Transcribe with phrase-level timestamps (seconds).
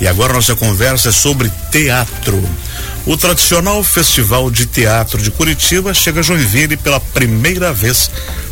[0.00, 2.42] E agora nossa conversa é sobre teatro.
[3.04, 8.10] O tradicional Festival de Teatro de Curitiba chega a Joinville pela primeira vez,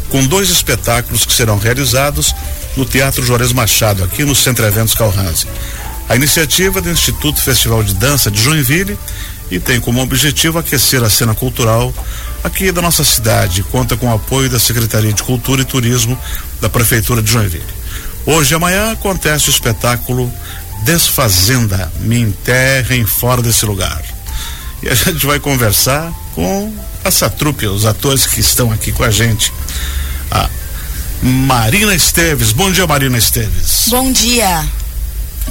[0.09, 2.35] com dois espetáculos que serão realizados
[2.77, 5.47] no Teatro Juarez Machado, aqui no Centro Eventos Calhanse.
[6.09, 8.99] A iniciativa é do Instituto Festival de Dança de Joinville
[9.51, 11.93] e tem como objetivo aquecer a cena cultural
[12.43, 13.63] aqui da nossa cidade.
[13.65, 16.19] Conta com o apoio da Secretaria de Cultura e Turismo
[16.61, 17.65] da Prefeitura de Joinville.
[18.25, 20.33] Hoje e amanhã acontece o espetáculo
[20.87, 24.01] Desfazenda, me enterrem fora desse lugar.
[24.81, 26.73] E a gente vai conversar com
[27.03, 29.53] essa trupe, os atores que estão aqui com a gente.
[30.31, 30.49] A
[31.21, 32.53] Marina Esteves.
[32.53, 33.87] Bom dia, Marina Esteves.
[33.89, 34.65] Bom dia.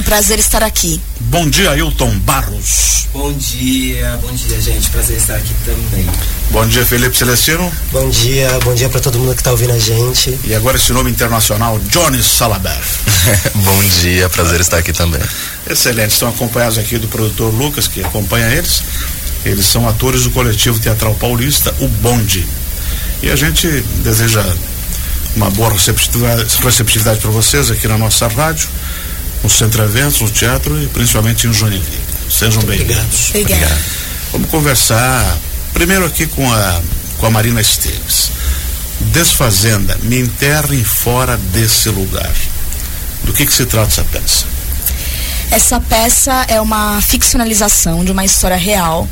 [0.04, 1.02] Prazer estar aqui.
[1.22, 3.08] Bom dia, Ailton Barros.
[3.14, 4.90] Bom dia, bom dia, gente.
[4.90, 6.06] Prazer estar aqui também.
[6.52, 7.72] Bom dia, Felipe Celestino.
[7.92, 10.38] Bom dia, bom dia para todo mundo que está ouvindo a gente.
[10.44, 12.78] E agora esse nome internacional, Johnny Salaber.
[13.56, 15.22] bom dia, prazer estar aqui também.
[15.68, 16.12] Excelente.
[16.12, 18.84] Estão acompanhados aqui do produtor Lucas, que acompanha eles.
[19.46, 22.46] Eles são atores do coletivo teatral paulista, o Bonde.
[23.24, 23.68] E a gente
[24.04, 24.44] deseja
[25.36, 28.68] uma boa receptividade, receptividade para vocês aqui na nossa rádio
[29.46, 32.02] no Centro Eventos, no teatro e principalmente em Joinville.
[32.32, 33.30] Sejam bem-vindos.
[33.30, 33.78] Obrigada.
[34.32, 35.38] Vamos conversar
[35.72, 36.82] primeiro aqui com a,
[37.20, 38.32] com a Marina Esteves.
[39.12, 42.34] Desfazenda, me enterrem fora desse lugar.
[43.24, 44.46] Do que, que se trata essa peça?
[45.52, 49.08] Essa peça é uma ficcionalização de uma história real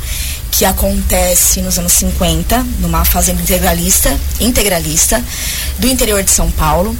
[0.50, 5.22] que acontece nos anos 50, numa fazenda integralista, integralista
[5.78, 6.96] do interior de São Paulo,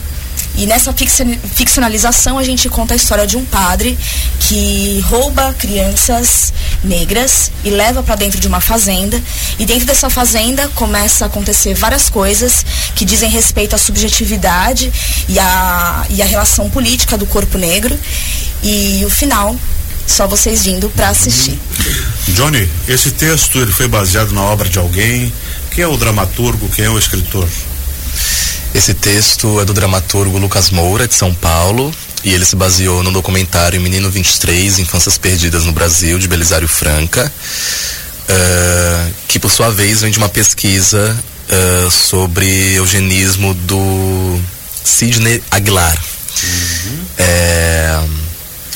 [0.56, 3.98] e nessa ficcionalização a gente conta a história de um padre
[4.38, 6.52] que rouba crianças
[6.82, 9.20] negras e leva para dentro de uma fazenda.
[9.58, 14.92] E dentro dessa fazenda começa a acontecer várias coisas que dizem respeito à subjetividade
[15.28, 17.98] e à, e à relação política do corpo negro.
[18.62, 19.56] E o final
[20.06, 21.58] só vocês vindo para assistir.
[22.28, 25.32] Johnny, esse texto ele foi baseado na obra de alguém?
[25.70, 26.68] Quem é o dramaturgo?
[26.68, 27.48] Quem é o escritor?
[28.74, 33.12] Esse texto é do dramaturgo Lucas Moura, de São Paulo, e ele se baseou no
[33.12, 37.32] documentário Menino 23, Infâncias Perdidas no Brasil, de Belisário Franca,
[38.28, 41.16] uh, que por sua vez vem de uma pesquisa
[41.48, 44.40] uh, sobre eugenismo do
[44.82, 45.96] Sidney Aguilar.
[46.42, 47.04] Uhum.
[47.16, 48.00] É,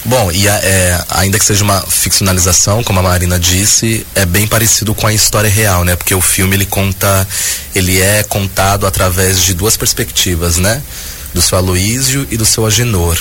[0.08, 4.94] Bom, e é, ainda que seja uma ficcionalização, como a Marina disse, é bem parecido
[4.94, 5.96] com a história real, né?
[5.96, 7.28] Porque o filme ele conta,
[7.74, 10.82] ele é contado através de duas perspectivas, né?
[11.34, 13.18] Do seu Aloísio e do seu Agenor.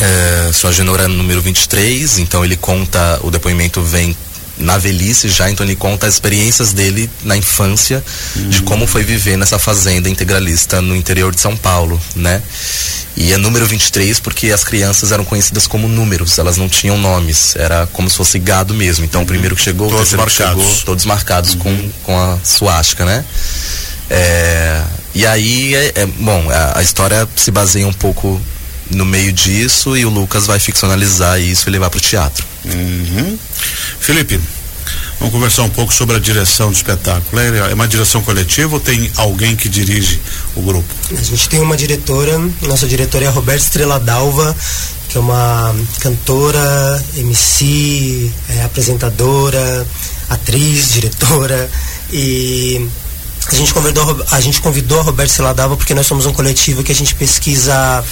[0.00, 4.16] É, seu Agenor é número 23, então ele conta, o depoimento vem
[4.58, 8.04] na velhice já, então ele conta as experiências dele na infância,
[8.36, 8.48] uhum.
[8.48, 12.42] de como foi viver nessa fazenda integralista no interior de São Paulo, né?
[13.16, 17.54] E é número 23 porque as crianças eram conhecidas como números, elas não tinham nomes,
[17.56, 19.04] era como se fosse gado mesmo.
[19.04, 20.64] Então o primeiro que chegou, todos o terceiro marcados.
[20.64, 21.60] chegou, todos marcados uhum.
[21.60, 23.24] com, com a suástica, né?
[24.08, 24.82] É,
[25.14, 28.40] e aí, é, é bom, a, a, história se baseia um pouco
[28.94, 32.44] no meio disso e o Lucas vai ficcionalizar isso e levar para o teatro.
[32.64, 33.38] Uhum.
[33.98, 34.40] Felipe,
[35.18, 37.40] Vamos conversar um pouco sobre a direção do espetáculo.
[37.40, 40.20] É, é uma direção coletiva ou tem alguém que dirige
[40.56, 40.88] o grupo?
[41.16, 44.56] A gente tem uma diretora, nossa diretora é a Roberta Estrela Dalva,
[45.08, 49.86] que é uma cantora, MC, é, apresentadora,
[50.28, 51.70] atriz, diretora
[52.12, 52.84] e
[53.46, 56.82] a gente convidou a gente convidou a Roberta Estrela Dalva porque nós somos um coletivo
[56.82, 58.04] que a gente pesquisa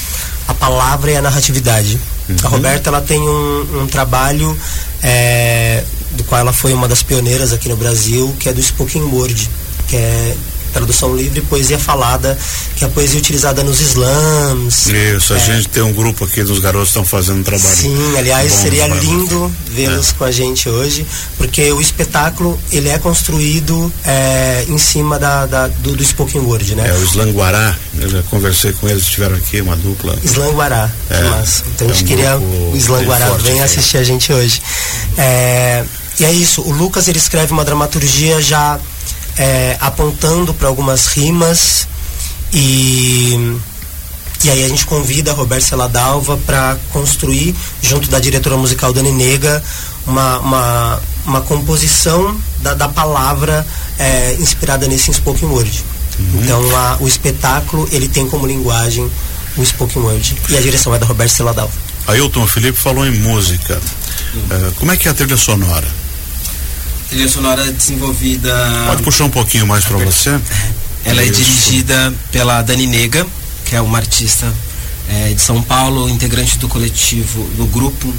[0.51, 2.01] a palavra e a narratividade.
[2.29, 2.37] Uhum.
[2.43, 4.57] A Roberta ela tem um, um trabalho
[5.03, 9.03] é, do qual ela foi uma das pioneiras aqui no Brasil, que é do spoken
[9.03, 9.49] word,
[9.89, 10.37] que é
[10.71, 12.39] tradução livre, poesia falada,
[12.77, 14.87] que é a poesia utilizada nos slams.
[14.87, 15.41] Isso, a é.
[15.41, 17.77] gente tem um grupo aqui dos garotos que estão fazendo um trabalho.
[17.77, 20.13] Sim, aliás, seria lindo vê-los é.
[20.15, 25.67] com a gente hoje, porque o espetáculo ele é construído é, em cima da, da
[25.69, 26.89] do, do, spoken word, né?
[26.89, 30.19] É, o Slanguará, eu já conversei com eles, estiveram aqui, uma dupla.
[30.25, 31.65] Slanguará, é, massa.
[31.75, 34.61] Então a gente um queria o Slanguará vem assistir a gente hoje.
[35.17, 35.85] É,
[36.19, 38.79] e é isso, o Lucas ele escreve uma dramaturgia já
[39.37, 41.87] é, apontando para algumas rimas
[42.53, 43.59] e
[44.43, 49.13] e aí a gente convida a Roberto Celadalva para construir, junto da diretora musical Dani
[49.13, 49.63] Nega,
[50.07, 53.67] uma, uma, uma composição da, da palavra
[53.99, 55.85] é, inspirada nesse spoken word.
[56.19, 56.41] Uhum.
[56.43, 59.11] Então a, o espetáculo ele tem como linguagem
[59.59, 61.75] o spoken word e a direção é da Roberto Celadalva.
[62.07, 63.79] Ailton Felipe falou em música.
[64.35, 64.41] Uhum.
[64.41, 65.87] Uh, como é que é a trilha sonora?
[67.11, 68.55] Trilha sonora desenvolvida.
[68.87, 70.31] Pode puxar um pouquinho mais para você?
[71.05, 71.43] Ela é Isso.
[71.43, 73.27] dirigida pela Dani Nega,
[73.65, 74.51] que é uma artista
[75.09, 78.15] é, de São Paulo, integrante do coletivo, do grupo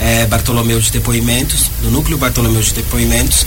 [0.00, 3.46] é, Bartolomeu de Depoimentos, no núcleo Bartolomeu de Depoimentos.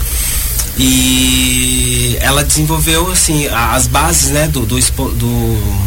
[0.78, 5.85] E ela desenvolveu assim as bases né, do, do, do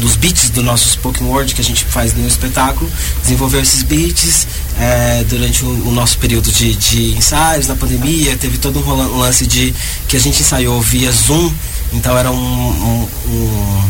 [0.00, 2.90] dos beats do nosso spoken word que a gente faz no espetáculo,
[3.22, 4.46] desenvolveu esses beats
[4.78, 9.46] é, durante o, o, nosso período de, de, ensaios na pandemia, teve todo um lance
[9.46, 9.74] de
[10.08, 11.52] que a gente ensaiou via Zoom,
[11.92, 13.84] então era um, um, um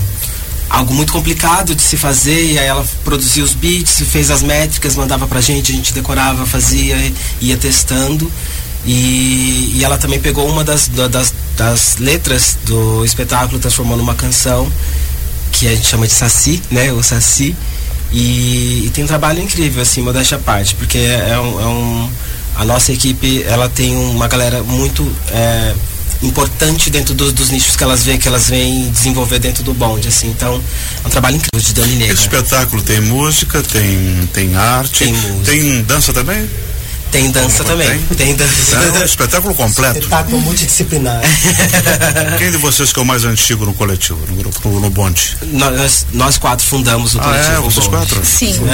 [0.69, 4.95] algo muito complicado de se fazer e aí ela produzia os beats, fez as métricas,
[4.95, 6.97] mandava pra gente, a gente decorava, fazia,
[7.41, 8.31] ia testando.
[8.87, 14.73] E, e ela também pegou uma das, das, das letras do espetáculo, transformou numa canção
[15.61, 16.91] que a gente chama de Saci, né?
[16.93, 17.55] O Saci.
[18.12, 22.11] E, e tem um trabalho incrível, assim, modéstia à parte, porque é um, é um,
[22.57, 25.75] a nossa equipe, ela tem uma galera muito é,
[26.23, 30.09] importante dentro dos, dos, nichos que elas vêm, que elas vêm desenvolver dentro do bonde,
[30.09, 30.29] assim.
[30.29, 30.61] Então,
[31.05, 32.15] é um trabalho incrível de Dani Negra.
[32.15, 35.15] Esse espetáculo tem música, tem, tem arte, tem,
[35.45, 36.49] tem dança também?
[37.11, 37.89] Tem dança também.
[37.89, 38.77] Tem, tem dança.
[38.77, 39.99] É um espetáculo completo.
[39.99, 41.21] Espetáculo multidisciplinar.
[42.39, 45.37] Quem de vocês que é o mais antigo no coletivo, no grupo, no, no bonde?
[45.43, 47.53] Nós, nós quatro fundamos o ah, coletivo.
[47.53, 48.07] É, vocês bonde.
[48.07, 48.25] quatro?
[48.25, 48.59] Sim.
[48.59, 48.69] Uhum.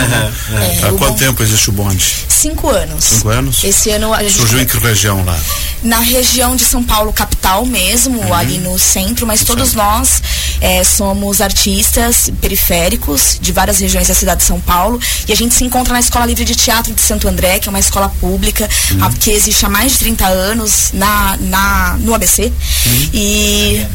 [0.59, 2.05] É, Há quanto tempo existe o bonde?
[2.29, 3.05] Cinco anos.
[3.05, 3.65] Cinco anos?
[3.65, 4.35] Esse ano a gente.
[4.35, 5.38] Surgiu em que região lá?
[5.83, 8.35] Na região de São Paulo, capital mesmo, uhum.
[8.35, 10.23] ali no centro, mas todos nós
[10.61, 15.55] é, somos artistas periféricos de várias regiões da cidade de São Paulo e a gente
[15.55, 18.25] se encontra na Escola Livre de Teatro de Santo André, que é uma escola pública.
[18.28, 22.44] Uhum que existe há mais de 30 anos na, na, no ABC.
[22.44, 23.11] Uhum.
[23.12, 23.87] E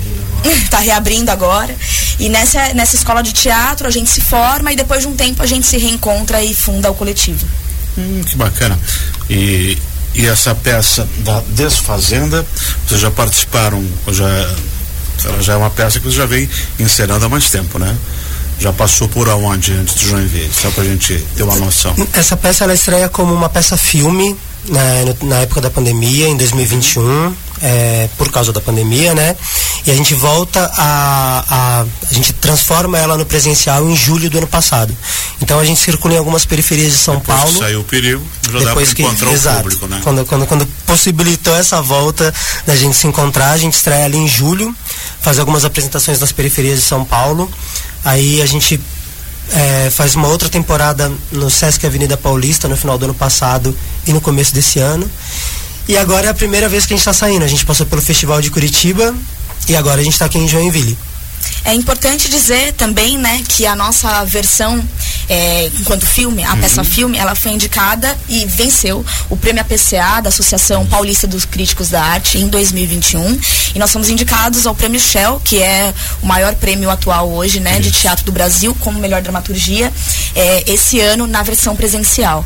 [0.63, 1.75] está reabrindo agora.
[2.19, 5.41] E nessa, nessa escola de teatro a gente se forma e depois de um tempo
[5.41, 7.45] a gente se reencontra e funda o coletivo.
[7.97, 8.77] Hum, que bacana.
[9.29, 9.77] E,
[10.13, 12.45] e essa peça da Desfazenda,
[12.87, 14.27] vocês já participaram, já,
[15.25, 16.49] ela já é uma peça que você já vem
[16.79, 17.95] encerando há mais tempo, né?
[18.61, 20.51] Já passou por aonde antes de Joinville?
[20.53, 21.95] Só pra gente ter uma noção.
[22.13, 24.37] Essa peça ela estreia como uma peça filme
[24.67, 29.35] na, na época da pandemia, em 2021, é, por causa da pandemia, né?
[29.83, 31.85] E a gente volta a, a.
[32.07, 34.95] A gente transforma ela no presencial em julho do ano passado.
[35.41, 37.57] Então a gente circula em algumas periferias de São depois Paulo.
[37.57, 40.01] saiu o período, já depois dá para encontrar que, o exato, público, né?
[40.03, 42.31] Quando, quando, quando possibilitou essa volta
[42.67, 44.75] da gente se encontrar, a gente estreia ali em julho,
[45.19, 47.51] faz algumas apresentações nas periferias de São Paulo.
[48.03, 48.79] Aí a gente
[49.51, 53.75] é, faz uma outra temporada no Sesc Avenida Paulista no final do ano passado
[54.07, 55.09] e no começo desse ano.
[55.87, 57.43] E agora é a primeira vez que a gente está saindo.
[57.43, 59.13] A gente passou pelo Festival de Curitiba
[59.67, 60.97] e agora a gente está aqui em Joinville.
[61.63, 64.83] É importante dizer também, né, que a nossa versão,
[65.29, 66.59] é, enquanto filme, a uhum.
[66.61, 71.89] peça filme, ela foi indicada e venceu o prêmio APCA da Associação Paulista dos Críticos
[71.89, 73.39] da Arte em 2021.
[73.75, 77.79] E nós fomos indicados ao prêmio Shell, que é o maior prêmio atual hoje, né,
[77.79, 79.93] de teatro do Brasil, como melhor dramaturgia,
[80.35, 82.45] é, esse ano na versão presencial.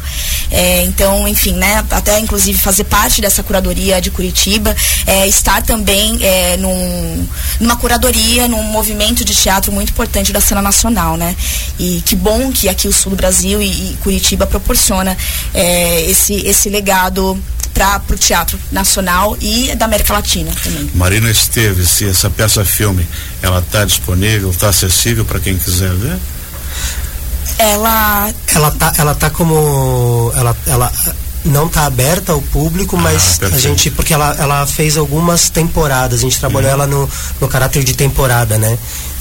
[0.51, 4.75] É, então, enfim, né, até inclusive fazer parte dessa curadoria de Curitiba,
[5.07, 7.27] é, estar também é, num,
[7.59, 11.35] numa curadoria, num movimento movimento de teatro muito importante da cena nacional, né?
[11.79, 15.17] E que bom que aqui o sul do Brasil e, e Curitiba proporciona
[15.53, 17.41] é, esse, esse legado
[17.73, 20.89] para o teatro nacional e da América Latina também.
[20.93, 23.05] Marina Esteves, se essa peça filme,
[23.41, 26.17] ela está disponível, está acessível para quem quiser ver?
[27.57, 30.91] Ela ela tá ela tá como ela ela
[31.45, 36.19] não está aberta ao público, mas ah, a gente porque ela, ela fez algumas temporadas,
[36.19, 36.73] a gente trabalhou uhum.
[36.73, 37.09] ela no,
[37.40, 38.78] no caráter de temporada, né?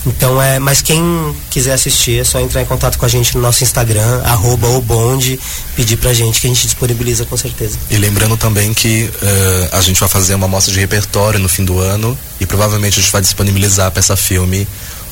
[0.06, 3.42] Então é, mas quem quiser assistir é só entrar em contato com a gente no
[3.42, 5.38] nosso Instagram, arroba o bonde,
[5.74, 7.78] pedir pra gente que a gente disponibiliza com certeza.
[7.90, 11.64] E lembrando também que uh, a gente vai fazer uma mostra de repertório no fim
[11.64, 14.66] do ano e provavelmente a gente vai disponibilizar a peça filme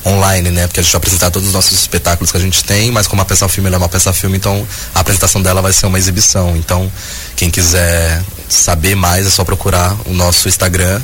[0.05, 0.67] online, né?
[0.67, 3.23] Porque a gente vai apresentar todos os nossos espetáculos que a gente tem, mas como
[3.23, 6.57] a peça filme é uma peça filme, então a apresentação dela vai ser uma exibição.
[6.57, 6.91] Então,
[7.37, 11.01] quem quiser saber mais é só procurar o nosso Instagram,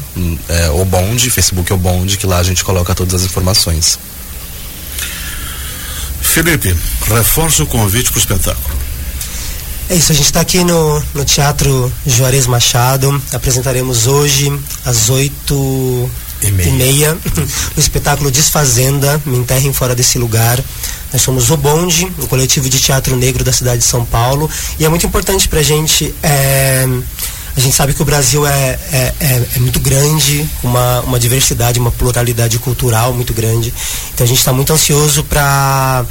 [0.49, 3.99] é, o Bonde, Facebook o Bonde, que lá a gente coloca todas as informações.
[6.21, 6.77] Felipe,
[7.07, 8.79] reforça o convite para o espetáculo.
[9.91, 13.23] É isso, a gente está aqui no, no Teatro Juarez Machado.
[13.33, 14.53] Apresentaremos hoje
[14.85, 16.11] às oito
[16.43, 16.69] e meia.
[16.69, 17.19] e meia
[17.77, 20.63] o espetáculo Desfazenda, Me Enterrem Fora Desse Lugar.
[21.13, 24.51] Nós somos o Bonde, o coletivo de teatro negro da cidade de São Paulo.
[24.79, 26.15] E é muito importante para a gente.
[26.23, 26.87] É,
[27.57, 31.81] a gente sabe que o Brasil é, é, é, é muito grande, uma, uma diversidade,
[31.81, 33.75] uma pluralidade cultural muito grande.
[34.15, 36.07] Então a gente está muito ansioso para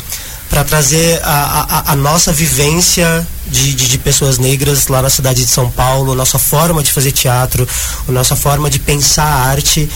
[0.49, 5.41] para trazer a, a, a, nossa vivência de, de, de, pessoas negras lá na cidade
[5.41, 7.67] de São Paulo, nossa forma de fazer teatro,
[8.07, 9.89] nossa forma de pensar a arte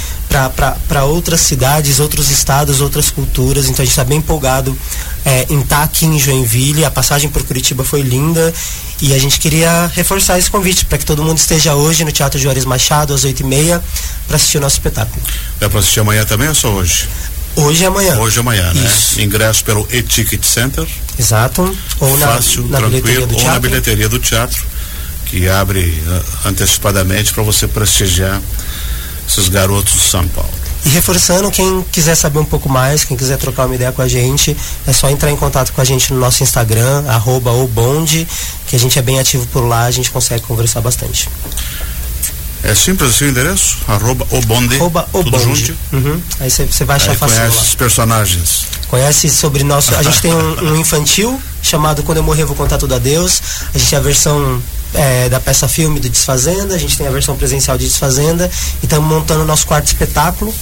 [0.88, 3.65] para outras cidades, outros estados, outras culturas.
[3.65, 4.77] Então a gente está bem empolgado
[5.25, 6.86] é, em estar tá aqui em Joinville.
[6.86, 8.53] A passagem por Curitiba foi linda
[9.01, 12.39] e a gente queria reforçar esse convite para que todo mundo esteja hoje no Teatro
[12.39, 13.81] Juarez Machado às 8h30
[14.27, 15.22] para assistir o nosso espetáculo.
[15.60, 17.10] É para assistir amanhã também ou só hoje?
[17.55, 18.17] Hoje e amanhã.
[18.17, 18.86] Hoje e amanhã, né?
[18.86, 19.22] Isso.
[19.22, 20.88] Ingresso pelo e-ticket center.
[21.17, 21.77] Exato.
[22.00, 24.65] Ou Fácil, na, na tranquilo, ou na bilheteria do teatro,
[25.25, 28.41] que abre uh, antecipadamente para você prestigiar
[29.27, 30.51] esses garotos de São Paulo.
[30.84, 34.08] E reforçando, quem quiser saber um pouco mais, quem quiser trocar uma ideia com a
[34.08, 38.27] gente, é só entrar em contato com a gente no nosso Instagram, arroba obonde,
[38.65, 41.29] que a gente é bem ativo por lá, a gente consegue conversar bastante.
[42.63, 43.77] É simples assim o endereço?
[43.88, 44.75] Arroba o bonde.
[44.75, 45.75] Arroba o tudo bonde.
[45.91, 46.22] Uhum.
[46.39, 47.38] Aí você vai achar fácil.
[47.38, 48.65] Conhece os personagens.
[48.88, 49.96] Conhece sobre nosso.
[49.96, 53.41] A gente tem um, um, infantil chamado Quando Eu Morrer Vou Contar Tudo a Deus.
[53.74, 54.62] A gente tem a versão
[54.94, 58.50] é, da peça filme do Desfazenda, a gente tem a versão presencial de Desfazenda.
[58.82, 60.53] E estamos montando o nosso quarto espetáculo,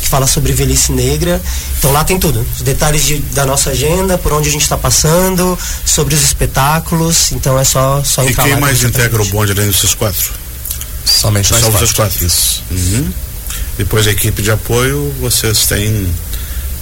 [0.00, 1.40] que fala sobre velhice negra.
[1.78, 2.46] Então lá tem tudo.
[2.54, 7.32] Os detalhes de, da nossa agenda, por onde a gente está passando, sobre os espetáculos.
[7.32, 10.32] Então é só, só E quem mais integra o bonde além desses quatro?
[11.08, 11.94] Somente nós Só quatro.
[11.94, 12.26] quatro.
[12.26, 12.62] Isso.
[12.70, 13.12] Uhum.
[13.76, 16.12] Depois a equipe de apoio, vocês têm